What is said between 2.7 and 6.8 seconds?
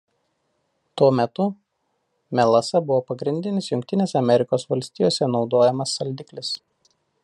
buvo pagrindinis Jungtinėse Amerikos Valstijose naudojamas saldiklis.